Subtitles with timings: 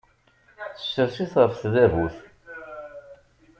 [0.81, 2.17] Ssers-it ɣef tdabut.